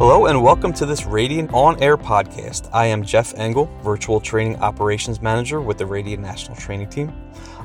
Hello 0.00 0.24
and 0.24 0.42
welcome 0.42 0.72
to 0.72 0.86
this 0.86 1.02
Radian 1.02 1.52
On 1.52 1.78
Air 1.82 1.98
podcast. 1.98 2.70
I 2.72 2.86
am 2.86 3.04
Jeff 3.04 3.34
Engel, 3.36 3.66
Virtual 3.82 4.18
Training 4.18 4.56
Operations 4.62 5.20
Manager 5.20 5.60
with 5.60 5.76
the 5.76 5.84
Radian 5.84 6.20
National 6.20 6.56
Training 6.56 6.88
Team. 6.88 7.12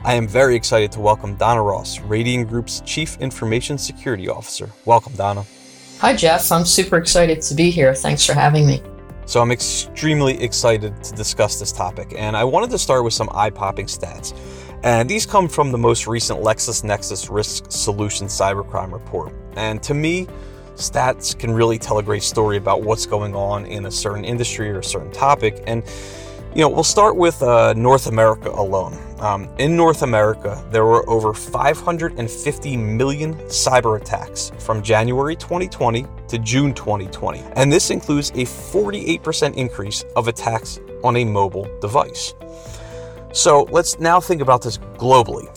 I 0.03 0.15
am 0.15 0.27
very 0.27 0.53
excited 0.53 0.91
to 0.91 0.99
welcome 0.99 1.35
Donna 1.37 1.63
Ross, 1.63 1.97
Radian 1.99 2.45
Group's 2.45 2.81
Chief 2.81 3.17
Information 3.21 3.77
Security 3.77 4.27
Officer. 4.27 4.69
Welcome, 4.83 5.13
Donna. 5.13 5.45
Hi, 5.99 6.13
Jeff. 6.13 6.51
I'm 6.51 6.65
super 6.65 6.97
excited 6.97 7.41
to 7.41 7.55
be 7.55 7.69
here. 7.69 7.95
Thanks 7.95 8.25
for 8.25 8.33
having 8.33 8.67
me. 8.67 8.83
So, 9.25 9.41
I'm 9.41 9.53
extremely 9.53 10.37
excited 10.43 11.01
to 11.05 11.13
discuss 11.13 11.57
this 11.57 11.71
topic, 11.71 12.15
and 12.17 12.35
I 12.35 12.43
wanted 12.43 12.69
to 12.71 12.77
start 12.77 13.05
with 13.05 13.13
some 13.13 13.29
eye 13.33 13.49
popping 13.49 13.85
stats. 13.85 14.37
And 14.83 15.09
these 15.09 15.25
come 15.25 15.47
from 15.47 15.71
the 15.71 15.77
most 15.77 16.05
recent 16.05 16.41
LexisNexis 16.41 17.33
Risk 17.33 17.71
Solutions 17.71 18.37
Cybercrime 18.37 18.91
Report. 18.91 19.33
And 19.55 19.81
to 19.83 19.93
me, 19.93 20.27
stats 20.75 21.37
can 21.37 21.51
really 21.51 21.77
tell 21.77 21.97
a 21.97 22.03
great 22.03 22.23
story 22.23 22.57
about 22.57 22.83
what's 22.83 23.05
going 23.05 23.35
on 23.35 23.65
in 23.65 23.85
a 23.85 23.91
certain 23.91 24.23
industry 24.23 24.69
or 24.69 24.79
a 24.79 24.83
certain 24.83 25.11
topic. 25.11 25.63
And, 25.67 25.83
you 26.53 26.61
know, 26.61 26.69
we'll 26.69 26.83
start 26.83 27.15
with 27.15 27.41
uh, 27.41 27.73
North 27.73 28.07
America 28.07 28.49
alone. 28.49 28.97
Um, 29.19 29.49
in 29.57 29.75
North 29.75 30.01
America, 30.01 30.63
there 30.71 30.85
were 30.85 31.07
over 31.09 31.33
550 31.33 32.77
million 32.77 33.35
cyber 33.45 33.99
attacks 33.99 34.51
from 34.59 34.81
January 34.83 35.35
2020 35.35 36.05
to 36.27 36.39
June 36.39 36.73
2020. 36.73 37.39
And 37.55 37.71
this 37.71 37.89
includes 37.89 38.31
a 38.31 38.43
48% 38.43 39.55
increase 39.55 40.03
of 40.15 40.27
attacks 40.27 40.79
on 41.03 41.17
a 41.17 41.25
mobile 41.25 41.69
device. 41.79 42.33
So 43.31 43.63
let's 43.71 43.99
now 43.99 44.19
think 44.19 44.41
about 44.41 44.61
this 44.61 44.77
globally. 44.97 45.49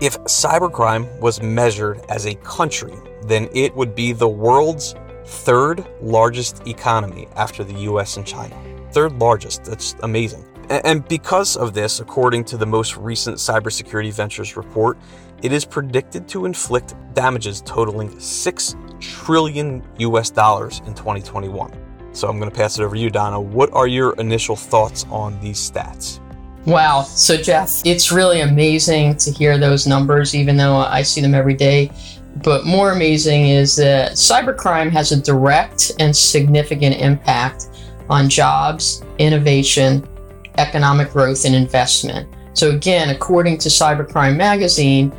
If 0.00 0.18
cybercrime 0.24 1.20
was 1.20 1.42
measured 1.42 2.00
as 2.08 2.24
a 2.24 2.34
country, 2.36 2.94
then 3.24 3.50
it 3.52 3.76
would 3.76 3.94
be 3.94 4.12
the 4.12 4.28
world's 4.28 4.94
third 5.26 5.86
largest 6.00 6.66
economy 6.66 7.28
after 7.36 7.62
the 7.62 7.80
US 7.80 8.16
and 8.16 8.26
China. 8.26 8.56
Third 8.92 9.18
largest, 9.18 9.64
that's 9.64 9.96
amazing. 10.02 10.46
And 10.70 11.06
because 11.06 11.54
of 11.58 11.74
this, 11.74 12.00
according 12.00 12.44
to 12.44 12.56
the 12.56 12.64
most 12.64 12.96
recent 12.96 13.36
Cybersecurity 13.36 14.10
Ventures 14.10 14.56
report, 14.56 14.96
it 15.42 15.52
is 15.52 15.66
predicted 15.66 16.26
to 16.28 16.46
inflict 16.46 16.94
damages 17.12 17.60
totaling 17.60 18.18
6 18.18 18.76
trillion 19.00 19.82
US 19.98 20.30
dollars 20.30 20.80
in 20.86 20.94
2021. 20.94 21.72
So 22.12 22.26
I'm 22.26 22.38
going 22.38 22.50
to 22.50 22.56
pass 22.56 22.78
it 22.78 22.82
over 22.82 22.94
to 22.94 23.00
you, 23.00 23.10
Donna. 23.10 23.38
What 23.38 23.70
are 23.74 23.86
your 23.86 24.14
initial 24.14 24.56
thoughts 24.56 25.04
on 25.10 25.38
these 25.40 25.58
stats? 25.58 26.20
Wow. 26.66 27.02
So, 27.02 27.36
Jeff, 27.36 27.80
it's 27.84 28.12
really 28.12 28.42
amazing 28.42 29.16
to 29.18 29.30
hear 29.30 29.56
those 29.58 29.86
numbers, 29.86 30.34
even 30.34 30.56
though 30.56 30.76
I 30.76 31.02
see 31.02 31.20
them 31.20 31.34
every 31.34 31.54
day. 31.54 31.90
But 32.44 32.64
more 32.64 32.92
amazing 32.92 33.46
is 33.46 33.76
that 33.76 34.12
cybercrime 34.12 34.90
has 34.90 35.12
a 35.12 35.20
direct 35.20 35.92
and 35.98 36.14
significant 36.14 36.96
impact 36.96 37.68
on 38.08 38.28
jobs, 38.28 39.02
innovation, 39.18 40.06
economic 40.58 41.10
growth, 41.12 41.44
and 41.44 41.54
investment. 41.54 42.28
So, 42.52 42.70
again, 42.70 43.10
according 43.10 43.58
to 43.58 43.68
Cybercrime 43.68 44.36
Magazine, 44.36 45.12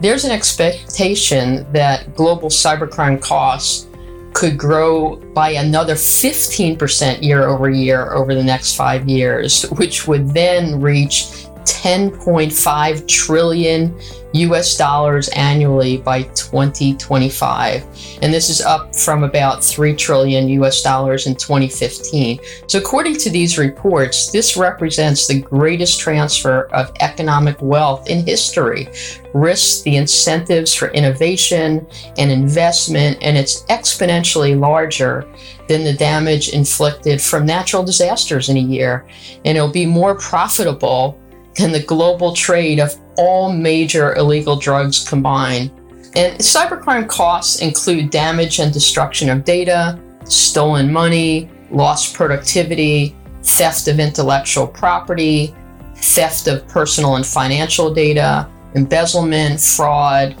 there's 0.00 0.24
an 0.24 0.32
expectation 0.32 1.70
that 1.72 2.14
global 2.14 2.48
cybercrime 2.48 3.22
costs 3.22 3.86
could 4.34 4.58
grow 4.58 5.16
by 5.32 5.50
another 5.50 5.94
15% 5.94 7.22
year 7.22 7.46
over 7.46 7.70
year 7.70 8.12
over 8.12 8.34
the 8.34 8.42
next 8.42 8.74
five 8.74 9.08
years, 9.08 9.62
which 9.70 10.06
would 10.06 10.28
then 10.34 10.80
reach 10.80 11.43
10.5 11.64 13.08
trillion 13.08 13.98
US 14.34 14.76
dollars 14.76 15.28
annually 15.28 15.98
by 15.98 16.22
2025. 16.22 18.18
And 18.20 18.34
this 18.34 18.50
is 18.50 18.60
up 18.60 18.94
from 18.94 19.22
about 19.22 19.62
3 19.62 19.94
trillion 19.94 20.48
US 20.48 20.82
dollars 20.82 21.26
in 21.26 21.36
2015. 21.36 22.40
So, 22.66 22.78
according 22.78 23.16
to 23.18 23.30
these 23.30 23.58
reports, 23.58 24.32
this 24.32 24.56
represents 24.56 25.26
the 25.26 25.40
greatest 25.40 26.00
transfer 26.00 26.64
of 26.72 26.92
economic 27.00 27.60
wealth 27.62 28.10
in 28.10 28.26
history, 28.26 28.88
risks 29.34 29.82
the 29.82 29.96
incentives 29.96 30.74
for 30.74 30.88
innovation 30.88 31.86
and 32.18 32.30
investment, 32.30 33.18
and 33.22 33.36
it's 33.36 33.62
exponentially 33.66 34.58
larger 34.58 35.28
than 35.68 35.84
the 35.84 35.92
damage 35.92 36.48
inflicted 36.48 37.22
from 37.22 37.46
natural 37.46 37.84
disasters 37.84 38.48
in 38.48 38.56
a 38.56 38.60
year. 38.60 39.06
And 39.44 39.56
it'll 39.56 39.68
be 39.68 39.86
more 39.86 40.16
profitable 40.16 41.20
than 41.56 41.72
the 41.72 41.82
global 41.82 42.32
trade 42.34 42.80
of 42.80 42.94
all 43.16 43.52
major 43.52 44.14
illegal 44.16 44.56
drugs 44.56 45.06
combined. 45.08 45.70
And 46.16 46.38
cybercrime 46.38 47.08
costs 47.08 47.60
include 47.60 48.10
damage 48.10 48.60
and 48.60 48.72
destruction 48.72 49.28
of 49.30 49.44
data, 49.44 49.98
stolen 50.24 50.92
money, 50.92 51.50
lost 51.70 52.14
productivity, 52.14 53.16
theft 53.42 53.88
of 53.88 53.98
intellectual 53.98 54.66
property, 54.66 55.54
theft 55.96 56.46
of 56.46 56.66
personal 56.68 57.16
and 57.16 57.26
financial 57.26 57.92
data, 57.92 58.48
embezzlement, 58.74 59.60
fraud, 59.60 60.36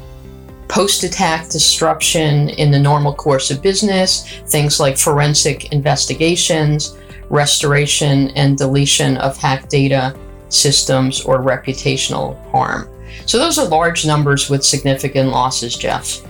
post 0.68 1.04
attack 1.04 1.48
disruption 1.48 2.48
in 2.50 2.70
the 2.70 2.78
normal 2.78 3.14
course 3.14 3.50
of 3.50 3.62
business, 3.62 4.40
things 4.46 4.80
like 4.80 4.96
forensic 4.96 5.72
investigations, 5.72 6.96
restoration 7.30 8.30
and 8.30 8.56
deletion 8.58 9.16
of 9.18 9.36
hacked 9.36 9.70
data, 9.70 10.14
systems, 10.48 11.22
or 11.22 11.38
reputational 11.38 12.40
harm. 12.50 12.88
So 13.26 13.38
those 13.38 13.58
are 13.58 13.66
large 13.66 14.06
numbers 14.06 14.50
with 14.50 14.64
significant 14.64 15.30
losses, 15.30 15.76
Jeff. 15.76 16.20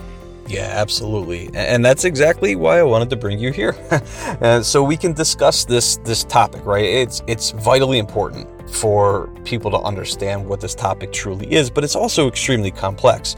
Yeah, 0.47 0.71
absolutely, 0.75 1.51
and 1.55 1.83
that's 1.83 2.05
exactly 2.05 2.55
why 2.55 2.79
I 2.79 2.83
wanted 2.83 3.09
to 3.11 3.17
bring 3.17 3.39
you 3.39 3.51
here, 3.51 3.75
uh, 4.43 4.63
so 4.63 4.83
we 4.83 4.97
can 4.97 5.15
discuss 5.15 5.65
this 5.65 5.97
this 5.99 6.25
topic. 6.25 6.65
Right? 6.67 6.85
It's 6.85 7.23
it's 7.27 7.53
vitally 7.53 7.99
important 7.99 8.47
for 8.71 9.29
people 9.45 9.71
to 9.71 9.79
understand 9.79 10.47
what 10.47 10.61
this 10.61 10.75
topic 10.75 11.13
truly 11.13 11.51
is, 11.51 11.71
but 11.71 11.83
it's 11.83 11.97
also 11.97 12.29
extremely 12.29 12.71
complex. 12.71 13.37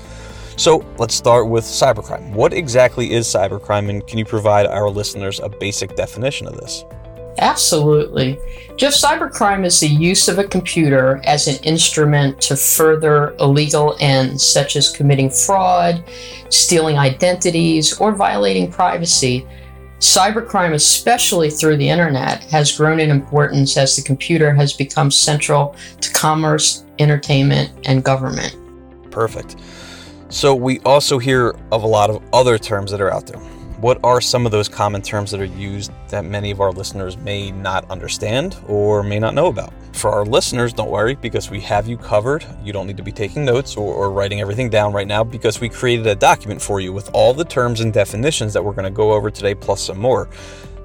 So 0.57 0.85
let's 0.99 1.15
start 1.15 1.49
with 1.49 1.65
cybercrime. 1.65 2.33
What 2.33 2.53
exactly 2.53 3.13
is 3.13 3.27
cybercrime, 3.27 3.89
and 3.89 4.05
can 4.07 4.19
you 4.19 4.25
provide 4.25 4.67
our 4.67 4.91
listeners 4.91 5.39
a 5.39 5.49
basic 5.49 5.95
definition 5.95 6.47
of 6.49 6.57
this? 6.57 6.85
Absolutely. 7.39 8.39
Jeff, 8.77 8.93
cybercrime 8.93 9.65
is 9.65 9.81
the 9.81 9.89
use 9.89 10.29
of 10.29 10.39
a 10.39 10.45
computer 10.45 11.21
as 11.25 11.49
an 11.49 11.63
instrument 11.65 12.41
to 12.43 12.57
further 12.57 13.35
illegal 13.41 13.97
ends, 14.01 14.45
such 14.45 14.77
as 14.77 14.91
committing 14.91 15.31
fraud, 15.31 16.05
stealing 16.51 16.99
identities, 16.99 17.99
or 17.99 18.13
violating 18.13 18.71
privacy. 18.71 19.47
Cybercrime, 19.99 20.75
especially 20.75 21.49
through 21.49 21.79
the 21.79 21.89
internet, 21.89 22.45
has 22.45 22.77
grown 22.77 23.01
in 23.01 23.11
importance 23.11 23.77
as 23.79 23.97
the 23.97 24.03
computer 24.03 24.55
has 24.55 24.75
become 24.75 25.11
central 25.11 25.75
to 26.03 26.13
commerce, 26.13 26.85
entertainment, 26.99 27.71
and 27.87 28.05
government. 28.05 28.55
Perfect. 29.11 29.57
So, 30.29 30.55
we 30.55 30.81
also 30.81 31.19
hear 31.19 31.55
of 31.73 31.83
a 31.83 31.87
lot 31.87 32.11
of 32.11 32.23
other 32.33 32.59
terms 32.59 32.91
that 32.91 33.01
are 33.01 33.13
out 33.13 33.27
there 33.27 33.41
what 33.79 33.99
are 34.03 34.21
some 34.21 34.47
of 34.47 34.53
those 34.53 34.69
common 34.69 35.03
terms 35.03 35.31
that 35.31 35.41
are 35.41 35.45
used 35.45 35.93
that 36.09 36.25
many 36.25 36.51
of 36.51 36.61
our 36.61 36.73
listeners 36.73 37.17
may 37.19 37.51
not 37.51 37.89
understand 37.91 38.57
or 38.69 39.03
may 39.03 39.19
not 39.19 39.35
know 39.35 39.49
about? 39.49 39.73
For 39.93 40.11
our 40.11 40.25
listeners, 40.25 40.73
don't 40.73 40.91
worry 40.91 41.15
because 41.15 41.51
we 41.51 41.61
have 41.61 41.87
you 41.87 41.97
covered. 41.97 42.45
You 42.63 42.73
don't 42.73 42.87
need 42.87 42.97
to 42.97 43.03
be 43.03 43.13
taking 43.13 43.45
notes 43.45 43.77
or, 43.77 43.95
or 43.95 44.11
writing 44.11 44.41
everything 44.41 44.71
down 44.71 44.93
right 44.93 45.07
now 45.07 45.25
because 45.25 45.61
we 45.61 45.69
created 45.69 46.07
a 46.07 46.15
document 46.15 46.61
for 46.61 46.81
you 46.81 46.93
with 46.93 47.11
all 47.13 47.35
the 47.35 47.45
terms 47.45 47.81
and 47.81 47.93
definitions 47.93 48.53
that 48.55 48.65
we're 48.65 48.73
going 48.73 48.85
to 48.85 48.91
go 48.91 49.13
over 49.13 49.31
today, 49.31 49.55
plus 49.55 49.83
some 49.83 49.99
more 49.99 50.29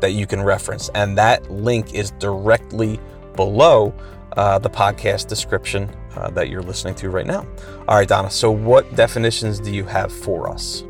that 0.02 0.12
you 0.12 0.28
can 0.28 0.41
reference. 0.41 0.90
And 0.96 1.18
that 1.18 1.50
link 1.50 1.94
is 1.94 2.12
directly 2.12 3.00
below 3.35 3.94
uh, 4.38 4.59
the 4.59 4.69
podcast 4.69 5.28
description 5.28 5.90
uh, 6.16 6.29
that 6.31 6.50
you're 6.50 6.63
listening 6.63 6.96
to 6.96 7.09
right 7.09 7.28
now. 7.28 7.46
All 7.88 7.96
right, 7.96 8.08
Donna. 8.08 8.29
So, 8.29 8.52
what 8.52 8.96
definitions 8.96 9.59
do 9.59 9.73
you 9.73 9.84
have 9.85 10.11
for 10.11 10.49
us? 10.49 10.84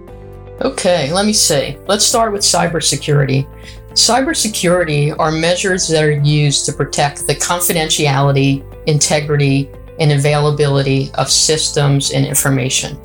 Okay, 0.64 1.12
let 1.12 1.26
me 1.26 1.34
see. 1.34 1.78
Let's 1.88 2.06
start 2.06 2.32
with 2.32 2.42
cybersecurity. 2.42 3.48
Cybersecurity 3.94 5.18
are 5.18 5.32
measures 5.32 5.88
that 5.88 6.04
are 6.04 6.12
used 6.12 6.68
to 6.68 6.74
protect 6.74 7.26
the 7.26 7.34
confidentiality, 7.34 8.64
integrity, 8.86 9.72
and 10.00 10.12
availability 10.12 11.10
of 11.16 11.32
systems 11.32 12.12
and 12.12 12.26
information. 12.26 13.00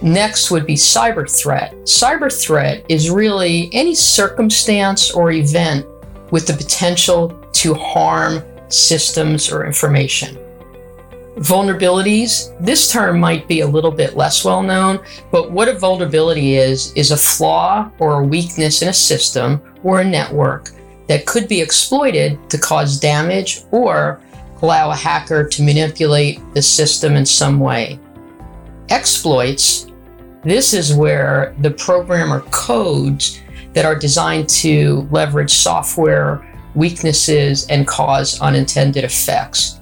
Next 0.00 0.50
would 0.50 0.64
be 0.64 0.74
cyber 0.74 1.28
threat. 1.28 1.74
Cyber 1.82 2.32
threat 2.32 2.84
is 2.88 3.10
really 3.10 3.68
any 3.72 3.94
circumstance 3.94 5.10
or 5.10 5.32
event 5.32 5.86
with 6.30 6.46
the 6.46 6.54
potential 6.54 7.30
to 7.52 7.74
harm 7.74 8.42
systems 8.68 9.52
or 9.52 9.66
information. 9.66 10.38
Vulnerabilities, 11.36 12.54
this 12.60 12.90
term 12.90 13.18
might 13.18 13.48
be 13.48 13.60
a 13.60 13.66
little 13.66 13.90
bit 13.90 14.16
less 14.16 14.44
well 14.44 14.62
known, 14.62 15.00
but 15.30 15.50
what 15.50 15.66
a 15.66 15.72
vulnerability 15.72 16.56
is, 16.56 16.92
is 16.92 17.10
a 17.10 17.16
flaw 17.16 17.90
or 17.98 18.20
a 18.20 18.24
weakness 18.24 18.82
in 18.82 18.88
a 18.88 18.92
system 18.92 19.60
or 19.82 20.00
a 20.00 20.04
network 20.04 20.70
that 21.08 21.24
could 21.24 21.48
be 21.48 21.60
exploited 21.60 22.38
to 22.50 22.58
cause 22.58 23.00
damage 23.00 23.62
or 23.70 24.20
allow 24.60 24.90
a 24.90 24.94
hacker 24.94 25.48
to 25.48 25.62
manipulate 25.62 26.38
the 26.54 26.62
system 26.62 27.16
in 27.16 27.24
some 27.24 27.58
way. 27.58 27.98
Exploits, 28.90 29.86
this 30.44 30.74
is 30.74 30.94
where 30.94 31.56
the 31.60 31.70
programmer 31.70 32.40
codes 32.50 33.40
that 33.72 33.86
are 33.86 33.94
designed 33.94 34.48
to 34.50 35.08
leverage 35.10 35.50
software 35.50 36.46
weaknesses 36.74 37.66
and 37.68 37.86
cause 37.86 38.40
unintended 38.40 39.02
effects. 39.02 39.80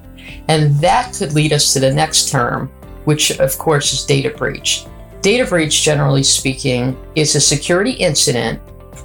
And 0.51 0.75
that 0.81 1.15
could 1.15 1.31
lead 1.31 1.53
us 1.53 1.71
to 1.71 1.79
the 1.79 1.93
next 1.93 2.27
term, 2.27 2.67
which 3.05 3.39
of 3.39 3.57
course 3.57 3.93
is 3.93 4.03
data 4.03 4.31
breach. 4.31 4.85
Data 5.21 5.45
breach, 5.45 5.81
generally 5.81 6.23
speaking, 6.23 6.97
is 7.15 7.35
a 7.35 7.39
security 7.39 7.91
incident 7.91 8.59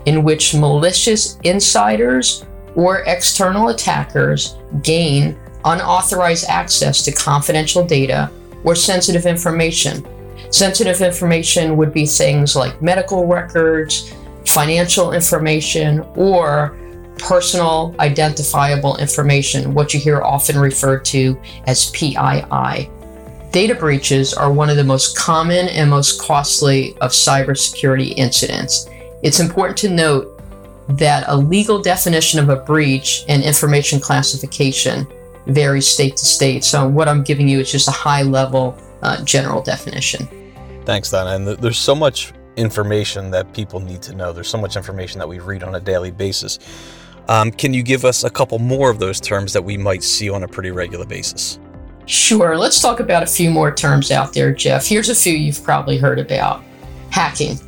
in 0.07 0.25
which 0.25 0.57
malicious 0.57 1.39
insiders 1.45 2.45
or 2.75 3.05
external 3.07 3.69
attackers 3.69 4.57
gain 4.83 5.39
unauthorized 5.65 6.47
access 6.49 7.05
to 7.05 7.13
confidential 7.13 7.87
data 7.87 8.29
or 8.65 8.75
sensitive 8.75 9.25
information. 9.25 10.05
Sensitive 10.51 11.01
information 11.01 11.77
would 11.77 11.93
be 11.93 12.07
things 12.07 12.57
like 12.57 12.83
medical 12.83 13.25
records, 13.25 14.13
financial 14.47 15.13
information, 15.13 16.01
or 16.17 16.77
personal 17.19 17.95
identifiable 17.99 18.97
information, 18.97 19.75
what 19.75 19.95
you 19.95 20.01
hear 20.01 20.23
often 20.23 20.59
referred 20.59 21.05
to 21.07 21.41
as 21.67 21.91
PII. 21.91 22.91
Data 23.53 23.75
breaches 23.75 24.35
are 24.35 24.53
one 24.53 24.69
of 24.69 24.77
the 24.77 24.85
most 24.85 25.17
common 25.17 25.69
and 25.69 25.89
most 25.89 26.21
costly 26.21 26.97
of 26.99 27.13
cybersecurity 27.13 28.15
incidents. 28.17 28.89
It's 29.23 29.41
important 29.41 29.79
to 29.79 29.89
note 29.89 30.33
that 30.89 31.25
a 31.27 31.37
legal 31.37 31.81
definition 31.81 32.39
of 32.39 32.49
a 32.49 32.57
breach 32.57 33.25
and 33.29 33.43
information 33.43 33.99
classification 33.99 35.07
varies 35.47 35.87
state 35.87 36.17
to 36.17 36.27
state. 36.27 36.65
So, 36.65 36.87
what 36.87 37.09
I'm 37.09 37.23
giving 37.23 37.49
you 37.49 37.61
is 37.61 37.73
just 37.73 37.89
a 37.89 37.93
high 37.93 38.23
level 38.23 38.79
uh, 39.03 39.25
general 39.25 39.63
definition. 39.63 40.29
Thanks, 40.85 41.11
Donna. 41.11 41.31
And 41.31 41.47
there's 41.47 41.79
so 41.79 41.95
much 41.95 42.33
information 42.57 43.31
that 43.31 43.53
people 43.53 43.81
need 43.81 44.03
to 44.03 44.15
know. 44.15 44.33
There's 44.33 44.49
so 44.49 44.59
much 44.59 44.77
information 44.77 45.19
that 45.19 45.29
we 45.29 45.39
read 45.39 45.63
on 45.63 45.75
a 45.75 45.81
daily 45.81 46.11
basis. 46.11 46.59
Um, 47.29 47.51
can 47.51 47.75
you 47.75 47.83
give 47.83 48.05
us 48.05 48.25
a 48.25 48.31
couple 48.31 48.59
more 48.59 48.91
of 48.91 48.99
those 48.99 49.21
terms 49.21 49.53
that 49.53 49.63
we 49.63 49.77
might 49.77 50.03
see 50.03 50.31
on 50.31 50.45
a 50.45 50.49
pretty 50.49 50.71
regular 50.71 51.05
basis? 51.05 51.59
Sure. 52.07 52.57
Let's 52.57 52.81
talk 52.81 53.01
about 53.01 53.25
a 53.25 53.27
few 53.27 53.51
more 53.51 53.75
terms 53.75 54.13
out 54.13 54.33
there, 54.33 54.53
Jeff. 54.53 54.87
Here's 54.87 55.09
a 55.09 55.15
few 55.15 55.33
you've 55.33 55.63
probably 55.65 55.99
heard 55.99 56.21
about 56.21 56.63
hacking. 57.11 57.59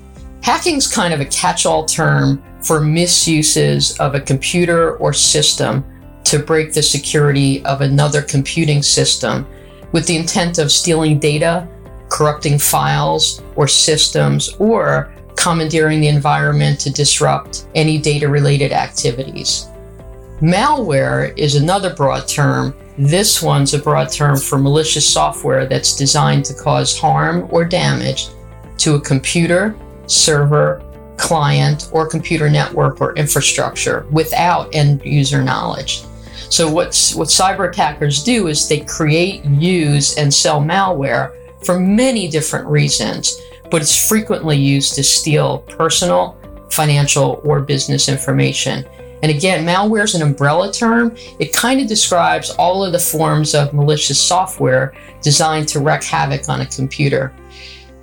Hacking's 0.43 0.87
kind 0.87 1.12
of 1.12 1.20
a 1.20 1.25
catch 1.25 1.66
all 1.66 1.84
term 1.84 2.43
for 2.62 2.81
misuses 2.81 3.99
of 3.99 4.14
a 4.14 4.20
computer 4.20 4.96
or 4.99 5.12
system 5.12 5.84
to 6.25 6.38
break 6.38 6.72
the 6.72 6.82
security 6.82 7.64
of 7.64 7.81
another 7.81 8.22
computing 8.22 8.82
system 8.82 9.46
with 9.93 10.06
the 10.06 10.16
intent 10.16 10.58
of 10.58 10.70
stealing 10.70 11.19
data, 11.19 11.66
corrupting 12.08 12.58
files 12.58 13.43
or 13.56 13.66
systems, 13.66 14.54
or 14.58 15.12
commandeering 15.38 16.00
the 16.00 16.08
environment 16.08 16.81
to 16.81 16.90
disrupt 16.90 17.67
any 17.76 17.96
data 17.96 18.29
related 18.29 18.73
activities. 18.73 19.69
Malware 20.40 21.37
is 21.38 21.55
another 21.55 21.94
broad 21.94 22.26
term. 22.26 22.75
This 22.99 23.40
one's 23.40 23.73
a 23.73 23.79
broad 23.79 24.11
term 24.11 24.37
for 24.37 24.58
malicious 24.58 25.08
software 25.08 25.64
that's 25.67 25.96
designed 25.96 26.44
to 26.46 26.55
cause 26.55 26.99
harm 26.99 27.46
or 27.50 27.64
damage 27.64 28.29
to 28.79 28.96
a 28.96 29.00
computer, 29.00 29.76
server, 30.06 30.82
client, 31.17 31.88
or 31.93 32.08
computer 32.08 32.50
network 32.50 33.00
or 33.00 33.14
infrastructure 33.14 34.06
without 34.11 34.69
end 34.75 35.05
user 35.05 35.43
knowledge. 35.43 36.02
So 36.50 36.70
what's, 36.70 37.14
what 37.14 37.29
cyber 37.29 37.69
attackers 37.69 38.25
do 38.25 38.49
is 38.49 38.69
they 38.69 38.81
create, 38.81 39.44
use, 39.44 40.17
and 40.17 40.32
sell 40.35 40.61
malware 40.61 41.32
for 41.64 41.79
many 41.79 42.29
different 42.29 42.67
reasons, 42.67 43.40
but 43.70 43.82
it's 43.82 44.08
frequently 44.08 44.56
used 44.56 44.94
to 44.94 45.02
steal 45.02 45.58
personal, 45.60 46.36
financial, 46.70 47.40
or 47.44 47.60
business 47.60 48.08
information. 48.08 48.86
And 49.22 49.30
again, 49.32 49.66
malware 49.66 50.04
is 50.04 50.14
an 50.14 50.22
umbrella 50.22 50.72
term. 50.72 51.16
It 51.38 51.52
kind 51.52 51.80
of 51.80 51.88
describes 51.88 52.50
all 52.50 52.84
of 52.84 52.92
the 52.92 52.98
forms 52.98 53.54
of 53.54 53.74
malicious 53.74 54.20
software 54.20 54.94
designed 55.22 55.68
to 55.68 55.80
wreak 55.80 56.04
havoc 56.04 56.48
on 56.48 56.60
a 56.60 56.66
computer. 56.66 57.34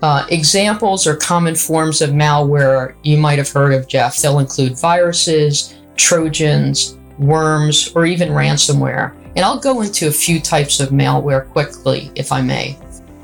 Uh, 0.02 0.26
examples 0.30 1.08
or 1.08 1.16
common 1.16 1.56
forms 1.56 2.02
of 2.02 2.10
malware 2.10 2.96
you 3.04 3.18
might 3.18 3.38
have 3.38 3.50
heard 3.50 3.74
of, 3.74 3.88
Jeff. 3.88 4.18
They'll 4.18 4.40
include 4.40 4.78
viruses, 4.78 5.74
trojans, 5.96 6.98
worms, 7.18 7.92
or 7.96 8.06
even 8.06 8.30
ransomware. 8.30 9.16
And 9.36 9.46
I'll 9.46 9.60
go 9.60 9.82
into 9.82 10.08
a 10.08 10.12
few 10.12 10.40
types 10.40 10.80
of 10.80 10.90
malware 10.90 11.50
quickly, 11.50 12.12
if 12.16 12.32
I 12.32 12.42
may. 12.42 12.78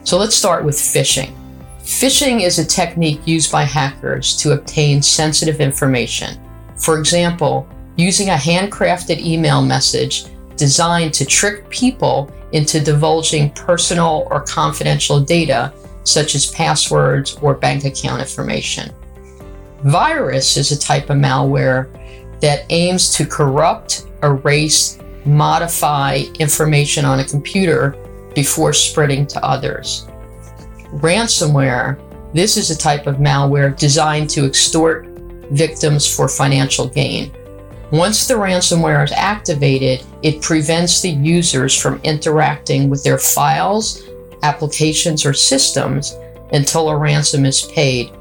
So 0.03 0.17
let's 0.17 0.35
start 0.35 0.63
with 0.63 0.75
phishing. 0.75 1.33
Phishing 1.99 2.41
is 2.41 2.57
a 2.57 2.65
technique 2.65 3.19
used 3.25 3.51
by 3.51 3.63
hackers 3.63 4.35
to 4.37 4.53
obtain 4.53 5.03
sensitive 5.03 5.59
information. 5.59 6.39
For 6.77 6.97
example, 6.97 7.67
using 7.95 8.29
a 8.29 8.33
handcrafted 8.33 9.19
email 9.19 9.61
message 9.61 10.25
designed 10.55 11.13
to 11.15 11.25
trick 11.25 11.69
people 11.69 12.31
into 12.53 12.79
divulging 12.79 13.51
personal 13.51 14.25
or 14.31 14.41
confidential 14.41 15.19
data, 15.19 15.73
such 16.03 16.33
as 16.33 16.49
passwords 16.51 17.35
or 17.41 17.53
bank 17.53 17.83
account 17.83 18.21
information. 18.21 18.91
Virus 19.83 20.57
is 20.57 20.71
a 20.71 20.79
type 20.79 21.09
of 21.09 21.17
malware 21.17 21.89
that 22.39 22.65
aims 22.69 23.13
to 23.13 23.25
corrupt, 23.25 24.07
erase, 24.23 24.97
modify 25.25 26.23
information 26.39 27.05
on 27.05 27.19
a 27.19 27.25
computer 27.25 27.95
before 28.33 28.73
spreading 28.73 29.27
to 29.27 29.45
others. 29.45 30.07
Ransomware, 30.93 31.99
this 32.33 32.57
is 32.57 32.69
a 32.69 32.77
type 32.77 33.07
of 33.07 33.17
malware 33.17 33.77
designed 33.77 34.29
to 34.31 34.45
extort 34.45 35.07
victims 35.51 36.13
for 36.13 36.27
financial 36.27 36.87
gain. 36.87 37.31
Once 37.91 38.27
the 38.27 38.33
ransomware 38.33 39.03
is 39.03 39.11
activated, 39.11 40.05
it 40.21 40.41
prevents 40.41 41.01
the 41.01 41.09
users 41.09 41.75
from 41.75 41.99
interacting 42.03 42.89
with 42.89 43.03
their 43.03 43.17
files, 43.17 44.03
applications, 44.43 45.25
or 45.25 45.33
systems 45.33 46.15
until 46.53 46.89
a 46.89 46.97
ransom 46.97 47.45
is 47.45 47.63
paid, 47.63 48.11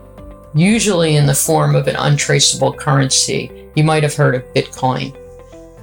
usually 0.55 1.17
in 1.17 1.26
the 1.26 1.34
form 1.34 1.75
of 1.75 1.87
an 1.88 1.96
untraceable 1.96 2.72
currency 2.72 3.69
you 3.76 3.84
might 3.84 4.02
have 4.02 4.14
heard 4.14 4.34
of 4.34 4.55
Bitcoin. 4.55 5.17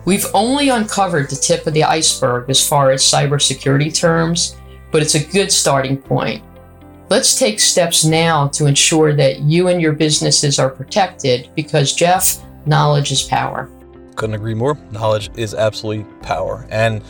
We've 0.06 0.26
only 0.34 0.70
uncovered 0.70 1.30
the 1.30 1.36
tip 1.36 1.68
of 1.68 1.74
the 1.74 1.84
iceberg 1.84 2.50
as 2.50 2.66
far 2.66 2.92
as 2.92 3.04
cybersecurity 3.04 3.94
terms, 3.94 4.56
but 4.92 5.02
it's 5.02 5.16
a 5.16 5.32
good 5.32 5.52
starting 5.52 5.98
point. 5.98 6.44
Let's 7.10 7.40
take 7.40 7.62
steps 7.62 8.04
now 8.04 8.50
to 8.50 8.66
ensure 8.66 9.14
that 9.14 9.40
you 9.40 9.70
and 9.70 9.82
your 9.82 9.94
businesses 9.94 10.60
are 10.60 10.70
protected 10.70 11.50
because, 11.56 11.94
Jeff, 11.94 12.44
knowledge 12.66 13.14
is 13.14 13.24
power. 13.24 13.70
Couldn't 14.18 14.36
agree 14.36 14.54
more. 14.54 14.78
Knowledge 14.92 15.30
is 15.38 15.54
absolutely 15.54 16.04
power. 16.22 16.68
And 16.70 17.02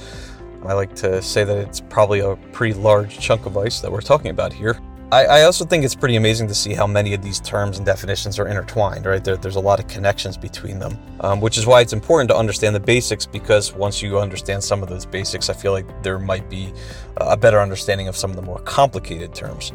I 0.66 0.74
like 0.74 0.94
to 0.98 1.20
say 1.22 1.44
that 1.44 1.58
it's 1.58 1.80
probably 1.80 2.20
a 2.20 2.36
pretty 2.52 2.76
large 2.76 3.18
chunk 3.18 3.48
of 3.48 3.58
ice 3.58 3.80
that 3.80 3.92
we're 3.92 4.02
talking 4.02 4.30
about 4.30 4.54
here. 4.54 4.80
I, 5.10 5.24
I, 5.24 5.44
also 5.44 5.64
think 5.64 5.86
it's 5.86 5.96
pretty 5.96 6.18
amazing 6.18 6.50
to 6.50 6.54
see 6.54 6.74
how 6.74 6.86
many 6.86 7.14
of 7.14 7.22
these 7.22 7.40
terms 7.40 7.78
and 7.78 7.86
definitions 7.86 8.38
are 8.40 8.48
intertwined, 8.50 9.06
right? 9.06 9.24
There, 9.24 9.38
there's 9.38 9.56
a 9.56 9.62
lot 9.62 9.80
of 9.80 9.88
connections 9.88 10.36
between 10.36 10.80
them, 10.80 11.00
um, 11.22 11.40
which 11.40 11.58
is 11.58 11.66
why 11.66 11.80
it's 11.80 11.94
important 11.94 12.30
to 12.32 12.36
understand 12.36 12.76
the 12.76 12.82
basics 12.82 13.26
because 13.26 13.72
once 13.72 14.02
you 14.02 14.20
understand 14.20 14.62
some 14.62 14.84
of 14.84 14.90
those 14.90 15.06
basics, 15.06 15.50
I 15.50 15.54
feel 15.54 15.72
like 15.72 16.04
there 16.04 16.20
might 16.20 16.50
be 16.50 16.74
a 17.16 17.38
better 17.38 17.62
understanding 17.62 18.10
of 18.10 18.18
some 18.18 18.32
of 18.32 18.36
the 18.36 18.42
more 18.42 18.60
complicated 18.60 19.34
terms. 19.34 19.72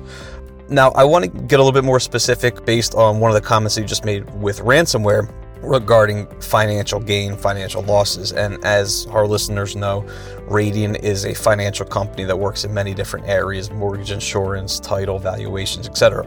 Now, 0.68 0.90
I 0.90 1.04
want 1.04 1.24
to 1.24 1.30
get 1.30 1.58
a 1.58 1.62
little 1.62 1.72
bit 1.72 1.84
more 1.84 2.00
specific 2.00 2.66
based 2.66 2.94
on 2.94 3.18
one 3.18 3.30
of 3.30 3.34
the 3.34 3.40
comments 3.40 3.76
that 3.76 3.80
you 3.80 3.86
just 3.86 4.04
made 4.04 4.28
with 4.34 4.60
ransomware 4.60 5.32
regarding 5.62 6.26
financial 6.40 7.00
gain, 7.00 7.36
financial 7.36 7.82
losses. 7.82 8.32
And 8.32 8.62
as 8.64 9.06
our 9.10 9.26
listeners 9.26 9.76
know, 9.76 10.02
Radian 10.48 10.98
is 11.02 11.24
a 11.24 11.34
financial 11.34 11.86
company 11.86 12.24
that 12.24 12.36
works 12.36 12.64
in 12.64 12.74
many 12.74 12.94
different 12.94 13.26
areas 13.28 13.70
mortgage 13.70 14.10
insurance, 14.10 14.80
title, 14.80 15.18
valuations, 15.18 15.88
etc. 15.88 16.24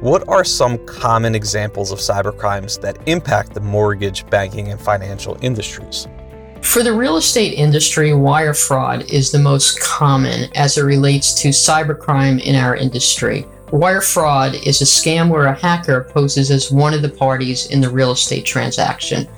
What 0.00 0.28
are 0.28 0.44
some 0.44 0.78
common 0.86 1.34
examples 1.34 1.90
of 1.90 1.98
cybercrimes 1.98 2.80
that 2.82 2.98
impact 3.06 3.54
the 3.54 3.60
mortgage, 3.60 4.28
banking, 4.30 4.68
and 4.68 4.80
financial 4.80 5.36
industries? 5.40 6.06
For 6.62 6.82
the 6.82 6.92
real 6.92 7.16
estate 7.16 7.54
industry, 7.54 8.12
wire 8.14 8.54
fraud 8.54 9.10
is 9.10 9.30
the 9.30 9.38
most 9.38 9.80
common 9.80 10.50
as 10.54 10.76
it 10.76 10.82
relates 10.82 11.34
to 11.42 11.48
cybercrime 11.48 12.40
in 12.42 12.54
our 12.54 12.76
industry. 12.76 13.46
Wire 13.72 14.00
fraud 14.00 14.54
is 14.54 14.80
a 14.80 14.84
scam 14.84 15.28
where 15.28 15.46
a 15.46 15.54
hacker 15.54 16.08
poses 16.10 16.50
as 16.50 16.72
one 16.72 16.94
of 16.94 17.02
the 17.02 17.08
parties 17.08 17.66
in 17.66 17.82
the 17.82 17.90
real 17.90 18.12
estate 18.12 18.46
transaction. 18.46 19.28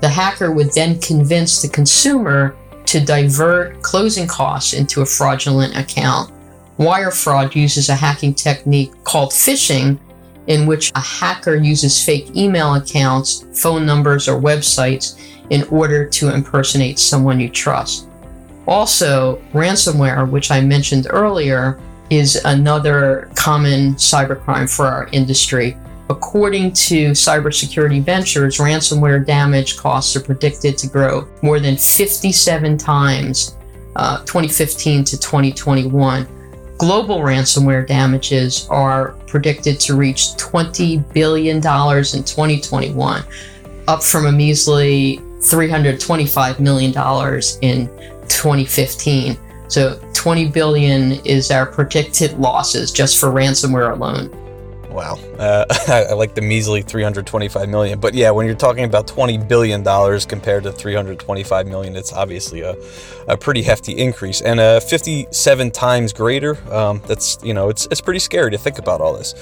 The 0.00 0.08
hacker 0.08 0.52
would 0.52 0.72
then 0.72 1.00
convince 1.00 1.60
the 1.60 1.68
consumer 1.68 2.54
to 2.86 3.04
divert 3.04 3.82
closing 3.82 4.28
costs 4.28 4.72
into 4.72 5.02
a 5.02 5.06
fraudulent 5.06 5.76
account. 5.76 6.32
Wire 6.78 7.10
fraud 7.10 7.56
uses 7.56 7.88
a 7.88 7.94
hacking 7.94 8.34
technique 8.34 8.92
called 9.02 9.30
phishing, 9.30 9.98
in 10.46 10.66
which 10.66 10.92
a 10.94 11.00
hacker 11.00 11.56
uses 11.56 12.04
fake 12.04 12.36
email 12.36 12.74
accounts, 12.74 13.44
phone 13.52 13.84
numbers, 13.84 14.28
or 14.28 14.40
websites 14.40 15.18
in 15.50 15.64
order 15.64 16.08
to 16.08 16.32
impersonate 16.32 16.98
someone 16.98 17.40
you 17.40 17.48
trust. 17.48 18.06
Also, 18.66 19.42
ransomware, 19.52 20.28
which 20.28 20.50
I 20.52 20.60
mentioned 20.60 21.08
earlier, 21.10 21.80
is 22.12 22.36
another 22.44 23.30
common 23.34 23.94
cybercrime 23.94 24.68
for 24.68 24.86
our 24.86 25.08
industry. 25.12 25.74
According 26.10 26.74
to 26.74 27.12
Cybersecurity 27.12 28.02
Ventures, 28.02 28.58
ransomware 28.58 29.24
damage 29.24 29.78
costs 29.78 30.14
are 30.14 30.20
predicted 30.20 30.76
to 30.76 30.88
grow 30.88 31.26
more 31.40 31.58
than 31.58 31.74
57 31.74 32.76
times 32.76 33.56
uh, 33.96 34.18
2015 34.26 35.04
to 35.04 35.18
2021. 35.18 36.28
Global 36.76 37.20
ransomware 37.20 37.86
damages 37.86 38.68
are 38.68 39.12
predicted 39.26 39.80
to 39.80 39.96
reach 39.96 40.34
$20 40.36 41.14
billion 41.14 41.56
in 41.56 41.62
2021, 41.62 43.22
up 43.88 44.02
from 44.02 44.26
a 44.26 44.32
measly 44.32 45.16
$325 45.38 46.60
million 46.60 46.90
in 47.62 47.88
2015. 48.28 49.38
So 49.72 49.98
20 50.12 50.48
billion 50.48 51.12
is 51.24 51.50
our 51.50 51.64
predicted 51.64 52.38
losses 52.38 52.92
just 52.92 53.18
for 53.18 53.30
ransomware 53.30 53.90
alone. 53.90 54.28
Wow, 54.90 55.18
uh, 55.38 55.64
I 55.88 56.12
like 56.12 56.34
the 56.34 56.42
measly 56.42 56.82
325 56.82 57.70
million. 57.70 57.98
But 57.98 58.12
yeah, 58.12 58.32
when 58.32 58.44
you're 58.44 58.54
talking 58.54 58.84
about 58.84 59.06
20 59.06 59.38
billion 59.38 59.82
dollars 59.82 60.26
compared 60.26 60.64
to 60.64 60.72
325 60.72 61.66
million, 61.68 61.96
it's 61.96 62.12
obviously 62.12 62.60
a, 62.60 62.76
a 63.26 63.38
pretty 63.38 63.62
hefty 63.62 63.92
increase 63.92 64.42
and 64.42 64.60
a 64.60 64.78
57 64.82 65.70
times 65.70 66.12
greater. 66.12 66.58
Um, 66.70 67.00
that's 67.06 67.42
you 67.42 67.54
know, 67.54 67.70
it's 67.70 67.86
it's 67.90 68.02
pretty 68.02 68.20
scary 68.20 68.50
to 68.50 68.58
think 68.58 68.78
about 68.78 69.00
all 69.00 69.14
this. 69.14 69.32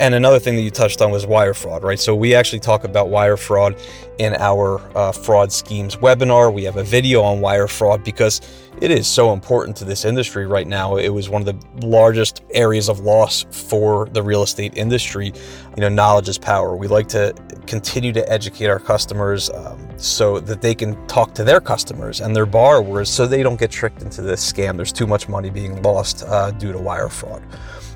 And 0.00 0.14
another 0.14 0.38
thing 0.38 0.56
that 0.56 0.62
you 0.62 0.70
touched 0.70 1.02
on 1.02 1.10
was 1.10 1.26
wire 1.26 1.52
fraud, 1.52 1.82
right? 1.82 2.00
So 2.00 2.16
we 2.16 2.34
actually 2.34 2.60
talk 2.60 2.84
about 2.84 3.10
wire 3.10 3.36
fraud 3.36 3.76
in 4.18 4.34
our 4.36 4.80
uh, 4.96 5.12
fraud 5.12 5.52
schemes 5.52 5.96
webinar. 5.96 6.50
We 6.54 6.64
have 6.64 6.78
a 6.78 6.82
video 6.82 7.20
on 7.20 7.42
wire 7.42 7.68
fraud 7.68 8.02
because 8.02 8.40
it 8.80 8.90
is 8.90 9.06
so 9.06 9.34
important 9.34 9.76
to 9.76 9.84
this 9.84 10.06
industry 10.06 10.46
right 10.46 10.66
now. 10.66 10.96
It 10.96 11.10
was 11.10 11.28
one 11.28 11.46
of 11.46 11.46
the 11.46 11.86
largest 11.86 12.42
areas 12.52 12.88
of 12.88 13.00
loss 13.00 13.44
for 13.50 14.06
the 14.06 14.22
real 14.22 14.42
estate 14.42 14.72
industry. 14.74 15.34
You 15.76 15.82
know, 15.82 15.90
knowledge 15.90 16.30
is 16.30 16.38
power. 16.38 16.74
We 16.74 16.88
like 16.88 17.08
to 17.08 17.34
continue 17.66 18.14
to 18.14 18.26
educate 18.32 18.68
our 18.68 18.80
customers 18.80 19.50
um, 19.50 19.86
so 20.02 20.40
that 20.40 20.60
they 20.60 20.74
can 20.74 21.06
talk 21.06 21.34
to 21.34 21.44
their 21.44 21.60
customers 21.60 22.20
and 22.20 22.34
their 22.34 22.46
borrowers 22.46 23.08
so 23.10 23.26
they 23.26 23.42
don't 23.42 23.58
get 23.58 23.70
tricked 23.70 24.02
into 24.02 24.22
this 24.22 24.52
scam. 24.52 24.76
There's 24.76 24.92
too 24.92 25.06
much 25.06 25.28
money 25.28 25.50
being 25.50 25.82
lost 25.82 26.24
uh, 26.26 26.50
due 26.52 26.72
to 26.72 26.78
wire 26.78 27.08
fraud. 27.08 27.42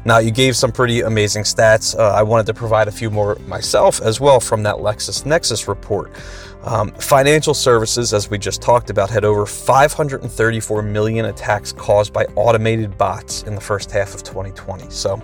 Now, 0.06 0.18
you 0.18 0.30
gave 0.30 0.54
some 0.54 0.70
pretty 0.70 1.00
amazing 1.00 1.44
stats. 1.44 1.98
Uh, 1.98 2.10
I 2.10 2.22
wanted 2.22 2.44
to 2.46 2.54
provide 2.54 2.88
a 2.88 2.92
few 2.92 3.10
more 3.10 3.36
myself 3.46 4.02
as 4.02 4.20
well 4.20 4.38
from 4.38 4.62
that 4.64 4.76
LexisNexis 4.76 5.66
report. 5.66 6.12
Um, 6.64 6.92
financial 6.92 7.54
services, 7.54 8.12
as 8.12 8.28
we 8.28 8.38
just 8.38 8.60
talked 8.60 8.90
about, 8.90 9.08
had 9.08 9.24
over 9.24 9.46
534 9.46 10.82
million 10.82 11.26
attacks 11.26 11.72
caused 11.72 12.12
by 12.12 12.24
automated 12.36 12.98
bots 12.98 13.42
in 13.44 13.54
the 13.54 13.60
first 13.60 13.90
half 13.90 14.14
of 14.14 14.22
2020. 14.22 14.90
So, 14.90 15.22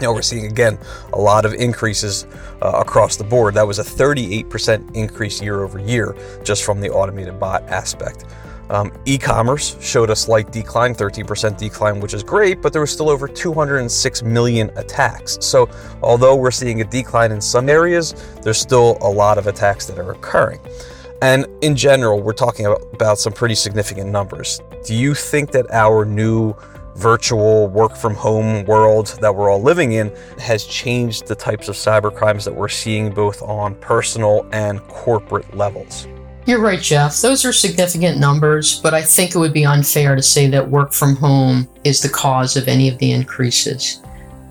know, 0.00 0.12
we're 0.12 0.22
seeing 0.22 0.46
again 0.46 0.78
a 1.12 1.18
lot 1.18 1.44
of 1.44 1.54
increases 1.54 2.26
uh, 2.62 2.72
across 2.74 3.16
the 3.16 3.24
board. 3.24 3.54
That 3.54 3.66
was 3.66 3.78
a 3.78 3.84
38% 3.84 4.94
increase 4.94 5.40
year 5.40 5.62
over 5.62 5.78
year 5.78 6.16
just 6.44 6.64
from 6.64 6.80
the 6.80 6.90
automated 6.90 7.38
bot 7.38 7.62
aspect. 7.64 8.24
Um, 8.70 8.92
e 9.04 9.18
commerce 9.18 9.76
showed 9.80 10.10
a 10.10 10.16
slight 10.16 10.52
decline, 10.52 10.94
13% 10.94 11.58
decline, 11.58 11.98
which 11.98 12.14
is 12.14 12.22
great, 12.22 12.62
but 12.62 12.72
there 12.72 12.80
was 12.80 12.92
still 12.92 13.10
over 13.10 13.26
206 13.26 14.22
million 14.22 14.70
attacks. 14.76 15.38
So, 15.40 15.68
although 16.04 16.36
we're 16.36 16.52
seeing 16.52 16.80
a 16.80 16.84
decline 16.84 17.32
in 17.32 17.40
some 17.40 17.68
areas, 17.68 18.14
there's 18.42 18.60
still 18.60 18.96
a 19.00 19.10
lot 19.10 19.38
of 19.38 19.48
attacks 19.48 19.86
that 19.86 19.98
are 19.98 20.12
occurring. 20.12 20.60
And 21.20 21.46
in 21.62 21.74
general, 21.74 22.22
we're 22.22 22.32
talking 22.32 22.66
about, 22.66 22.82
about 22.94 23.18
some 23.18 23.32
pretty 23.32 23.56
significant 23.56 24.08
numbers. 24.08 24.60
Do 24.86 24.94
you 24.94 25.14
think 25.14 25.50
that 25.50 25.68
our 25.72 26.04
new 26.04 26.54
virtual 26.96 27.68
work 27.68 27.96
from 27.96 28.14
home 28.14 28.64
world 28.64 29.18
that 29.20 29.34
we're 29.34 29.50
all 29.50 29.62
living 29.62 29.92
in 29.92 30.12
has 30.38 30.64
changed 30.64 31.26
the 31.26 31.34
types 31.34 31.68
of 31.68 31.74
cyber 31.74 32.14
crimes 32.14 32.44
that 32.44 32.54
we're 32.54 32.68
seeing 32.68 33.10
both 33.10 33.42
on 33.42 33.74
personal 33.76 34.46
and 34.52 34.80
corporate 34.88 35.56
levels? 35.56 36.06
You're 36.46 36.60
right, 36.60 36.80
Jeff. 36.80 37.20
Those 37.20 37.44
are 37.44 37.52
significant 37.52 38.18
numbers, 38.18 38.80
but 38.80 38.94
I 38.94 39.02
think 39.02 39.34
it 39.34 39.38
would 39.38 39.52
be 39.52 39.64
unfair 39.64 40.16
to 40.16 40.22
say 40.22 40.48
that 40.48 40.68
work 40.68 40.92
from 40.92 41.14
home 41.16 41.68
is 41.84 42.00
the 42.00 42.08
cause 42.08 42.56
of 42.56 42.66
any 42.66 42.88
of 42.88 42.98
the 42.98 43.12
increases. 43.12 44.02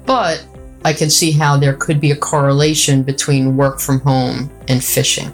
But 0.05 0.45
I 0.85 0.93
can 0.93 1.09
see 1.09 1.31
how 1.31 1.57
there 1.57 1.73
could 1.73 1.99
be 1.99 2.11
a 2.11 2.15
correlation 2.15 3.03
between 3.03 3.57
work 3.57 3.79
from 3.79 3.99
home 3.99 4.49
and 4.67 4.79
phishing. 4.79 5.33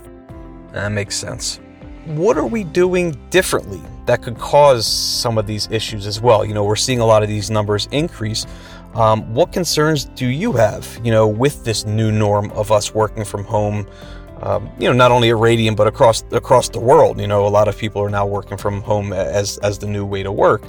That 0.71 0.91
makes 0.91 1.15
sense. 1.15 1.59
What 2.05 2.37
are 2.37 2.45
we 2.45 2.63
doing 2.63 3.17
differently 3.29 3.81
that 4.05 4.21
could 4.21 4.37
cause 4.37 4.85
some 4.85 5.37
of 5.37 5.47
these 5.47 5.69
issues 5.71 6.05
as 6.07 6.21
well? 6.21 6.45
You 6.45 6.53
know, 6.53 6.63
we're 6.63 6.75
seeing 6.75 6.99
a 6.99 7.05
lot 7.05 7.23
of 7.23 7.29
these 7.29 7.49
numbers 7.49 7.87
increase. 7.91 8.45
Um, 8.93 9.33
what 9.33 9.51
concerns 9.51 10.05
do 10.05 10.27
you 10.27 10.53
have, 10.53 10.99
you 11.03 11.11
know, 11.11 11.27
with 11.27 11.63
this 11.65 11.85
new 11.85 12.11
norm 12.11 12.51
of 12.51 12.71
us 12.71 12.93
working 12.93 13.25
from 13.25 13.43
home? 13.43 13.87
um, 14.41 14.69
you 14.77 14.87
know, 14.87 14.93
not 14.93 15.11
only 15.11 15.29
at 15.29 15.37
Radian 15.37 15.75
but 15.75 15.87
across 15.87 16.23
across 16.31 16.69
the 16.69 16.79
world. 16.79 17.19
You 17.19 17.27
know, 17.27 17.47
a 17.47 17.49
lot 17.49 17.67
of 17.67 17.77
people 17.77 18.01
are 18.01 18.09
now 18.09 18.25
working 18.25 18.57
from 18.57 18.81
home 18.81 19.13
as 19.13 19.57
as 19.59 19.77
the 19.79 19.87
new 19.87 20.05
way 20.05 20.23
to 20.23 20.31
work. 20.31 20.63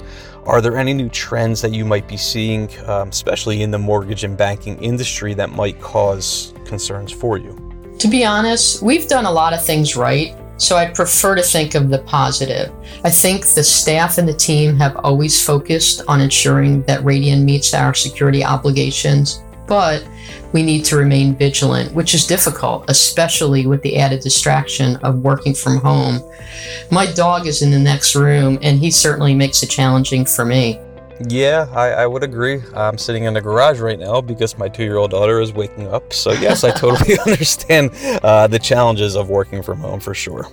Are 0.45 0.61
there 0.61 0.77
any 0.77 0.93
new 0.93 1.09
trends 1.09 1.61
that 1.61 1.73
you 1.73 1.83
might 1.83 2.07
be 2.07 2.17
seeing, 2.17 2.69
um, 2.85 3.09
especially 3.09 3.61
in 3.61 3.71
the 3.71 3.77
mortgage 3.77 4.23
and 4.23 4.37
banking 4.37 4.81
industry, 4.81 5.33
that 5.33 5.51
might 5.51 5.79
cause 5.81 6.53
concerns 6.65 7.11
for 7.11 7.37
you? 7.37 7.55
To 7.99 8.07
be 8.07 8.23
honest, 8.23 8.81
we've 8.81 9.07
done 9.07 9.25
a 9.25 9.31
lot 9.31 9.53
of 9.53 9.63
things 9.63 9.95
right. 9.97 10.35
So 10.57 10.75
I 10.75 10.87
prefer 10.87 11.35
to 11.35 11.43
think 11.43 11.75
of 11.75 11.89
the 11.89 11.99
positive. 11.99 12.71
I 13.03 13.09
think 13.09 13.45
the 13.45 13.63
staff 13.63 14.17
and 14.17 14.27
the 14.27 14.33
team 14.33 14.75
have 14.77 14.97
always 14.97 15.43
focused 15.43 16.01
on 16.07 16.19
ensuring 16.19 16.81
that 16.83 17.01
Radian 17.01 17.43
meets 17.43 17.73
our 17.73 17.93
security 17.93 18.43
obligations, 18.43 19.43
but 19.67 20.07
we 20.53 20.63
need 20.63 20.83
to 20.85 20.97
remain 20.97 21.35
vigilant, 21.35 21.93
which 21.93 22.15
is 22.15 22.25
difficult, 22.25 22.89
especially 22.89 23.67
with 23.67 23.81
the 23.83 23.97
added 23.97 24.21
distraction 24.21 24.95
of 24.97 25.19
working 25.19 25.53
from 25.53 25.77
home. 25.77 26.21
My 26.89 27.05
dog 27.11 27.45
is 27.45 27.61
in 27.61 27.69
the 27.69 27.79
next 27.79 28.15
room, 28.15 28.57
and 28.61 28.79
he 28.79 28.89
certainly 28.89 29.35
makes 29.35 29.61
it 29.61 29.69
challenging 29.69 30.25
for 30.25 30.45
me. 30.45 30.79
Yeah, 31.21 31.67
I, 31.71 31.89
I 31.89 32.07
would 32.07 32.23
agree. 32.23 32.61
I'm 32.75 32.97
sitting 32.97 33.23
in 33.23 33.33
the 33.33 33.41
garage 33.41 33.79
right 33.79 33.97
now 33.97 34.21
because 34.21 34.57
my 34.57 34.67
two 34.67 34.83
year 34.83 34.97
old 34.97 35.11
daughter 35.11 35.41
is 35.41 35.51
waking 35.51 35.87
up. 35.87 36.13
So, 36.13 36.31
yes, 36.31 36.63
I 36.63 36.71
totally 36.71 37.17
understand 37.25 37.91
uh, 38.23 38.47
the 38.47 38.59
challenges 38.59 39.15
of 39.15 39.29
working 39.29 39.63
from 39.63 39.79
home 39.79 39.99
for 39.99 40.13
sure. 40.13 40.47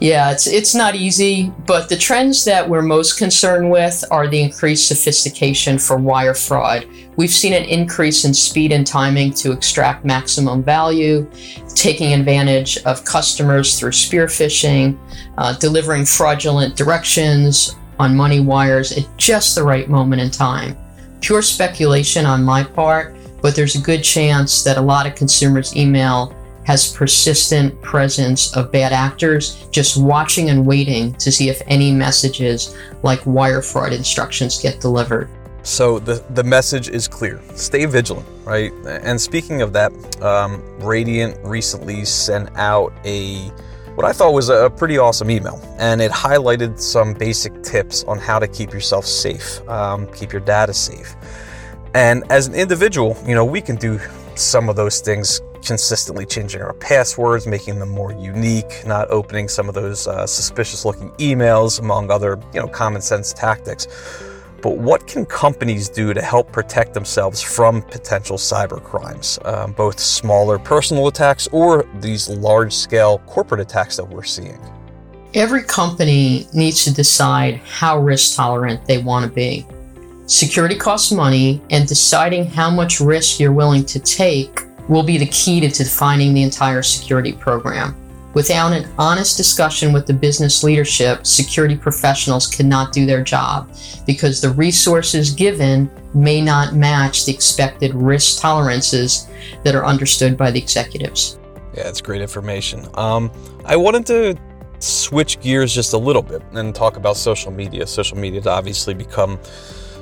Yeah, 0.00 0.32
it's 0.32 0.46
it's 0.46 0.74
not 0.74 0.96
easy, 0.96 1.52
but 1.66 1.88
the 1.88 1.96
trends 1.96 2.44
that 2.44 2.68
we're 2.68 2.82
most 2.82 3.18
concerned 3.18 3.70
with 3.70 4.04
are 4.10 4.26
the 4.26 4.40
increased 4.40 4.88
sophistication 4.88 5.78
for 5.78 5.96
wire 5.96 6.34
fraud. 6.34 6.86
We've 7.16 7.30
seen 7.30 7.52
an 7.52 7.64
increase 7.64 8.24
in 8.24 8.34
speed 8.34 8.72
and 8.72 8.86
timing 8.86 9.32
to 9.34 9.52
extract 9.52 10.04
maximum 10.04 10.62
value, 10.62 11.30
taking 11.74 12.12
advantage 12.12 12.78
of 12.78 13.04
customers 13.04 13.78
through 13.78 13.92
spear 13.92 14.26
phishing, 14.26 14.98
uh, 15.38 15.56
delivering 15.58 16.04
fraudulent 16.04 16.76
directions 16.76 17.76
on 18.00 18.16
money 18.16 18.40
wires 18.40 18.96
at 18.96 19.06
just 19.18 19.54
the 19.54 19.62
right 19.62 19.88
moment 19.88 20.22
in 20.22 20.30
time. 20.30 20.76
Pure 21.20 21.42
speculation 21.42 22.24
on 22.24 22.42
my 22.42 22.64
part, 22.64 23.14
but 23.42 23.54
there's 23.54 23.76
a 23.76 23.80
good 23.80 24.02
chance 24.02 24.64
that 24.64 24.78
a 24.78 24.80
lot 24.80 25.06
of 25.06 25.14
consumers' 25.14 25.76
email 25.76 26.34
has 26.64 26.92
persistent 26.92 27.80
presence 27.82 28.56
of 28.56 28.72
bad 28.72 28.92
actors 28.92 29.66
just 29.70 30.00
watching 30.00 30.48
and 30.48 30.64
waiting 30.64 31.12
to 31.14 31.30
see 31.30 31.50
if 31.50 31.60
any 31.66 31.92
messages 31.92 32.74
like 33.02 33.20
wire 33.26 33.60
fraud 33.60 33.92
instructions 33.92 34.60
get 34.60 34.80
delivered. 34.80 35.28
So 35.62 35.98
the, 35.98 36.24
the 36.30 36.44
message 36.44 36.88
is 36.88 37.06
clear. 37.06 37.38
Stay 37.54 37.84
vigilant, 37.84 38.26
right? 38.44 38.72
And 38.86 39.20
speaking 39.20 39.60
of 39.60 39.74
that, 39.74 39.92
um, 40.22 40.62
Radian 40.80 41.38
recently 41.44 42.04
sent 42.06 42.48
out 42.56 42.94
a 43.04 43.50
what 43.96 44.06
I 44.06 44.12
thought 44.12 44.32
was 44.32 44.48
a 44.48 44.70
pretty 44.70 44.98
awesome 44.98 45.30
email, 45.30 45.60
and 45.78 46.00
it 46.00 46.10
highlighted 46.12 46.80
some 46.80 47.12
basic 47.12 47.62
tips 47.62 48.04
on 48.04 48.18
how 48.18 48.38
to 48.38 48.46
keep 48.46 48.72
yourself 48.72 49.04
safe, 49.04 49.66
um, 49.68 50.06
keep 50.12 50.32
your 50.32 50.40
data 50.40 50.72
safe. 50.72 51.14
And 51.94 52.24
as 52.30 52.46
an 52.46 52.54
individual, 52.54 53.16
you 53.26 53.34
know, 53.34 53.44
we 53.44 53.60
can 53.60 53.76
do 53.76 54.00
some 54.36 54.68
of 54.68 54.76
those 54.76 55.00
things 55.00 55.40
consistently 55.64 56.24
changing 56.24 56.62
our 56.62 56.72
passwords, 56.74 57.46
making 57.46 57.78
them 57.78 57.90
more 57.90 58.12
unique, 58.12 58.82
not 58.86 59.10
opening 59.10 59.48
some 59.48 59.68
of 59.68 59.74
those 59.74 60.06
uh, 60.06 60.26
suspicious 60.26 60.84
looking 60.84 61.10
emails, 61.12 61.80
among 61.80 62.10
other, 62.10 62.40
you 62.54 62.60
know, 62.60 62.68
common 62.68 63.02
sense 63.02 63.32
tactics. 63.32 63.86
But 64.62 64.76
what 64.76 65.06
can 65.06 65.24
companies 65.24 65.88
do 65.88 66.12
to 66.12 66.20
help 66.20 66.52
protect 66.52 66.92
themselves 66.92 67.40
from 67.40 67.82
potential 67.82 68.36
cyber 68.36 68.82
crimes, 68.82 69.38
um, 69.44 69.72
both 69.72 69.98
smaller 69.98 70.58
personal 70.58 71.08
attacks 71.08 71.48
or 71.48 71.86
these 72.00 72.28
large 72.28 72.72
scale 72.72 73.18
corporate 73.26 73.60
attacks 73.60 73.96
that 73.96 74.04
we're 74.04 74.22
seeing? 74.22 74.58
Every 75.32 75.62
company 75.62 76.46
needs 76.52 76.84
to 76.84 76.92
decide 76.92 77.56
how 77.58 77.98
risk 77.98 78.36
tolerant 78.36 78.84
they 78.86 78.98
want 78.98 79.24
to 79.24 79.30
be. 79.30 79.66
Security 80.26 80.76
costs 80.76 81.10
money, 81.10 81.60
and 81.70 81.88
deciding 81.88 82.44
how 82.46 82.70
much 82.70 83.00
risk 83.00 83.40
you're 83.40 83.52
willing 83.52 83.84
to 83.86 83.98
take 83.98 84.60
will 84.88 85.02
be 85.02 85.18
the 85.18 85.26
key 85.26 85.60
to 85.60 85.68
defining 85.68 86.34
the 86.34 86.42
entire 86.42 86.82
security 86.82 87.32
program. 87.32 87.96
Without 88.32 88.72
an 88.72 88.88
honest 88.96 89.36
discussion 89.36 89.92
with 89.92 90.06
the 90.06 90.12
business 90.12 90.62
leadership, 90.62 91.26
security 91.26 91.76
professionals 91.76 92.46
cannot 92.46 92.92
do 92.92 93.04
their 93.04 93.24
job 93.24 93.70
because 94.06 94.40
the 94.40 94.50
resources 94.50 95.32
given 95.32 95.90
may 96.14 96.40
not 96.40 96.74
match 96.74 97.26
the 97.26 97.32
expected 97.32 97.92
risk 97.94 98.40
tolerances 98.40 99.26
that 99.64 99.74
are 99.74 99.84
understood 99.84 100.36
by 100.36 100.50
the 100.50 100.60
executives. 100.60 101.38
Yeah, 101.74 101.88
it's 101.88 102.00
great 102.00 102.20
information. 102.20 102.86
Um, 102.94 103.30
I 103.64 103.76
wanted 103.76 104.06
to 104.06 104.36
switch 104.78 105.40
gears 105.40 105.74
just 105.74 105.92
a 105.92 105.98
little 105.98 106.22
bit 106.22 106.42
and 106.52 106.74
talk 106.74 106.96
about 106.96 107.16
social 107.16 107.50
media. 107.50 107.86
Social 107.86 108.16
media 108.16 108.40
has 108.40 108.46
obviously 108.46 108.94
become 108.94 109.38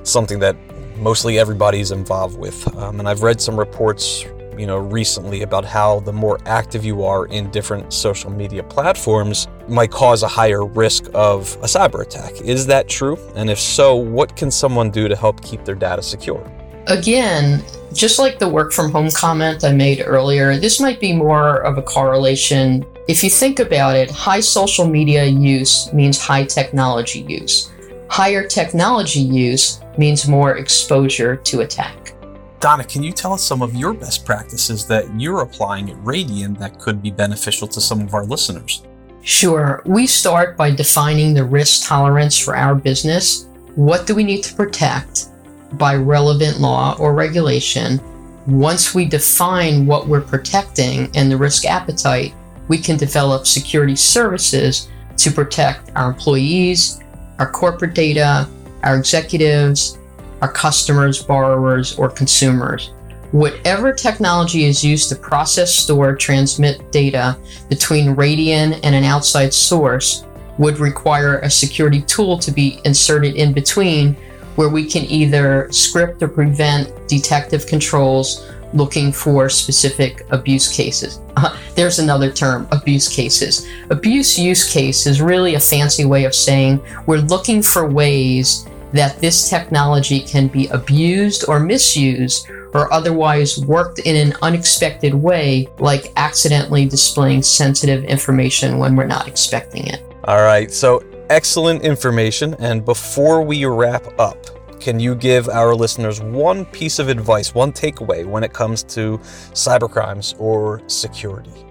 something 0.02 0.38
that 0.38 0.56
mostly 0.98 1.38
everybody's 1.38 1.90
involved 1.90 2.38
with. 2.38 2.74
Um, 2.76 3.00
and 3.00 3.08
I've 3.08 3.22
read 3.22 3.40
some 3.40 3.58
reports, 3.58 4.24
you 4.58 4.66
know, 4.66 4.78
recently 4.78 5.42
about 5.42 5.64
how 5.64 6.00
the 6.00 6.12
more 6.12 6.38
active 6.44 6.84
you 6.84 7.04
are 7.04 7.26
in 7.26 7.50
different 7.50 7.92
social 7.92 8.30
media 8.30 8.62
platforms 8.62 9.46
might 9.68 9.90
cause 9.90 10.22
a 10.22 10.28
higher 10.28 10.64
risk 10.64 11.08
of 11.14 11.54
a 11.62 11.66
cyber 11.66 12.02
attack. 12.02 12.40
Is 12.40 12.66
that 12.66 12.88
true? 12.88 13.16
And 13.34 13.48
if 13.48 13.58
so, 13.58 13.96
what 13.96 14.36
can 14.36 14.50
someone 14.50 14.90
do 14.90 15.08
to 15.08 15.16
help 15.16 15.42
keep 15.42 15.64
their 15.64 15.74
data 15.74 16.02
secure? 16.02 16.44
Again, 16.88 17.62
just 17.92 18.18
like 18.18 18.38
the 18.38 18.48
work 18.48 18.72
from 18.72 18.90
home 18.90 19.10
comment 19.10 19.62
I 19.62 19.72
made 19.72 20.02
earlier, 20.04 20.56
this 20.56 20.80
might 20.80 21.00
be 21.00 21.12
more 21.12 21.58
of 21.62 21.78
a 21.78 21.82
correlation. 21.82 22.84
If 23.08 23.22
you 23.22 23.30
think 23.30 23.60
about 23.60 23.94
it, 23.94 24.10
high 24.10 24.40
social 24.40 24.86
media 24.86 25.24
use 25.24 25.92
means 25.92 26.18
high 26.18 26.44
technology 26.44 27.20
use. 27.20 27.70
Higher 28.10 28.46
technology 28.46 29.20
use 29.20 29.80
means 29.98 30.26
more 30.26 30.56
exposure 30.56 31.36
to 31.36 31.60
attack. 31.60 32.14
Donna, 32.60 32.82
can 32.82 33.04
you 33.04 33.12
tell 33.12 33.32
us 33.32 33.44
some 33.44 33.62
of 33.62 33.74
your 33.76 33.92
best 33.92 34.26
practices 34.26 34.84
that 34.86 35.06
you're 35.20 35.42
applying 35.42 35.90
at 35.90 35.96
Radian 35.98 36.58
that 36.58 36.78
could 36.80 37.00
be 37.00 37.10
beneficial 37.10 37.68
to 37.68 37.80
some 37.80 38.00
of 38.00 38.14
our 38.14 38.24
listeners? 38.24 38.82
Sure. 39.22 39.82
We 39.84 40.06
start 40.06 40.56
by 40.56 40.72
defining 40.72 41.34
the 41.34 41.44
risk 41.44 41.86
tolerance 41.86 42.36
for 42.36 42.56
our 42.56 42.74
business. 42.74 43.46
What 43.76 44.06
do 44.06 44.14
we 44.14 44.24
need 44.24 44.42
to 44.44 44.54
protect 44.54 45.26
by 45.74 45.94
relevant 45.94 46.58
law 46.58 46.96
or 46.98 47.14
regulation? 47.14 48.00
Once 48.46 48.94
we 48.94 49.04
define 49.04 49.86
what 49.86 50.08
we're 50.08 50.20
protecting 50.20 51.10
and 51.14 51.30
the 51.30 51.36
risk 51.36 51.64
appetite, 51.64 52.34
we 52.66 52.78
can 52.78 52.96
develop 52.96 53.46
security 53.46 53.94
services 53.94 54.88
to 55.18 55.30
protect 55.30 55.90
our 55.94 56.10
employees, 56.10 57.00
our 57.38 57.50
corporate 57.50 57.94
data, 57.94 58.48
our 58.82 58.96
executives, 58.96 59.97
our 60.40 60.50
customers, 60.50 61.22
borrowers, 61.22 61.98
or 61.98 62.08
consumers. 62.08 62.90
Whatever 63.32 63.92
technology 63.92 64.64
is 64.64 64.82
used 64.82 65.10
to 65.10 65.16
process, 65.16 65.74
store, 65.74 66.16
transmit 66.16 66.90
data 66.90 67.36
between 67.68 68.16
Radian 68.16 68.80
and 68.82 68.94
an 68.94 69.04
outside 69.04 69.52
source 69.52 70.24
would 70.56 70.78
require 70.78 71.38
a 71.40 71.50
security 71.50 72.00
tool 72.02 72.38
to 72.38 72.50
be 72.50 72.80
inserted 72.84 73.36
in 73.36 73.52
between 73.52 74.14
where 74.56 74.68
we 74.68 74.84
can 74.84 75.04
either 75.04 75.70
script 75.70 76.22
or 76.22 76.28
prevent 76.28 76.90
detective 77.06 77.66
controls 77.66 78.50
looking 78.74 79.12
for 79.12 79.48
specific 79.48 80.26
abuse 80.30 80.74
cases. 80.74 81.20
Uh, 81.36 81.56
there's 81.74 81.98
another 81.98 82.30
term, 82.30 82.66
abuse 82.72 83.08
cases. 83.08 83.66
Abuse 83.90 84.38
use 84.38 84.70
case 84.70 85.06
is 85.06 85.22
really 85.22 85.54
a 85.54 85.60
fancy 85.60 86.04
way 86.04 86.24
of 86.24 86.34
saying 86.34 86.80
we're 87.06 87.18
looking 87.18 87.62
for 87.62 87.88
ways 87.88 88.66
that 88.92 89.18
this 89.20 89.48
technology 89.48 90.20
can 90.20 90.48
be 90.48 90.66
abused 90.68 91.44
or 91.48 91.60
misused 91.60 92.48
or 92.74 92.92
otherwise 92.92 93.58
worked 93.64 93.98
in 94.00 94.16
an 94.16 94.36
unexpected 94.42 95.14
way, 95.14 95.68
like 95.78 96.12
accidentally 96.16 96.86
displaying 96.86 97.42
sensitive 97.42 98.04
information 98.04 98.78
when 98.78 98.96
we're 98.96 99.06
not 99.06 99.26
expecting 99.26 99.86
it. 99.86 100.02
All 100.24 100.42
right, 100.42 100.70
so 100.70 101.02
excellent 101.30 101.82
information. 101.82 102.54
And 102.58 102.84
before 102.84 103.42
we 103.42 103.64
wrap 103.64 104.06
up, 104.18 104.46
can 104.80 105.00
you 105.00 105.14
give 105.14 105.48
our 105.48 105.74
listeners 105.74 106.20
one 106.20 106.64
piece 106.66 106.98
of 106.98 107.08
advice, 107.08 107.54
one 107.54 107.72
takeaway 107.72 108.24
when 108.24 108.44
it 108.44 108.52
comes 108.52 108.82
to 108.84 109.18
cybercrimes 109.52 110.38
or 110.38 110.82
security? 110.86 111.67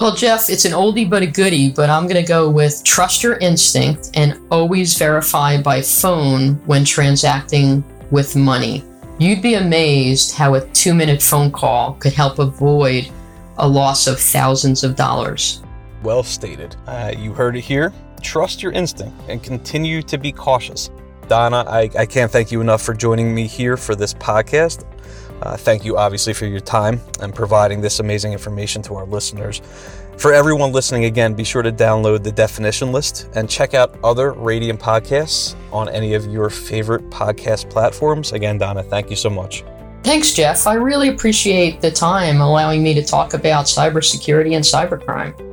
Well, 0.00 0.16
Jeff, 0.16 0.48
it's 0.48 0.64
an 0.64 0.72
oldie 0.72 1.08
but 1.08 1.22
a 1.22 1.26
goodie, 1.26 1.70
but 1.70 1.90
I'm 1.90 2.04
going 2.04 2.16
to 2.16 2.26
go 2.26 2.48
with 2.48 2.82
trust 2.84 3.22
your 3.22 3.36
instinct 3.36 4.08
and 4.14 4.40
always 4.50 4.96
verify 4.96 5.60
by 5.60 5.82
phone 5.82 6.54
when 6.64 6.86
transacting 6.86 7.84
with 8.10 8.34
money. 8.34 8.82
You'd 9.18 9.42
be 9.42 9.56
amazed 9.56 10.34
how 10.34 10.54
a 10.54 10.66
two 10.68 10.94
minute 10.94 11.20
phone 11.20 11.52
call 11.52 11.96
could 11.96 12.14
help 12.14 12.38
avoid 12.38 13.10
a 13.58 13.68
loss 13.68 14.06
of 14.06 14.18
thousands 14.18 14.84
of 14.84 14.96
dollars. 14.96 15.62
Well 16.02 16.22
stated. 16.22 16.76
Uh, 16.86 17.12
you 17.14 17.34
heard 17.34 17.54
it 17.54 17.60
here. 17.60 17.92
Trust 18.22 18.62
your 18.62 18.72
instinct 18.72 19.14
and 19.28 19.42
continue 19.42 20.00
to 20.00 20.16
be 20.16 20.32
cautious. 20.32 20.88
Donna, 21.28 21.62
I, 21.68 21.90
I 21.98 22.06
can't 22.06 22.32
thank 22.32 22.50
you 22.50 22.62
enough 22.62 22.80
for 22.80 22.94
joining 22.94 23.34
me 23.34 23.46
here 23.46 23.76
for 23.76 23.94
this 23.94 24.14
podcast. 24.14 24.86
Uh, 25.42 25.56
thank 25.56 25.84
you, 25.84 25.96
obviously, 25.96 26.32
for 26.32 26.46
your 26.46 26.60
time 26.60 27.00
and 27.20 27.34
providing 27.34 27.80
this 27.80 28.00
amazing 28.00 28.32
information 28.32 28.82
to 28.82 28.94
our 28.94 29.06
listeners. 29.06 29.62
For 30.16 30.34
everyone 30.34 30.72
listening, 30.72 31.06
again, 31.06 31.32
be 31.32 31.44
sure 31.44 31.62
to 31.62 31.72
download 31.72 32.22
the 32.22 32.32
definition 32.32 32.92
list 32.92 33.30
and 33.34 33.48
check 33.48 33.72
out 33.72 33.98
other 34.04 34.32
Radian 34.34 34.78
podcasts 34.78 35.54
on 35.72 35.88
any 35.88 36.12
of 36.12 36.26
your 36.26 36.50
favorite 36.50 37.08
podcast 37.08 37.70
platforms. 37.70 38.32
Again, 38.32 38.58
Donna, 38.58 38.82
thank 38.82 39.08
you 39.08 39.16
so 39.16 39.30
much. 39.30 39.64
Thanks, 40.02 40.32
Jeff. 40.34 40.66
I 40.66 40.74
really 40.74 41.08
appreciate 41.08 41.80
the 41.80 41.90
time 41.90 42.40
allowing 42.42 42.82
me 42.82 42.92
to 42.94 43.02
talk 43.02 43.32
about 43.32 43.64
cybersecurity 43.64 44.56
and 44.56 44.64
cybercrime. 44.64 45.49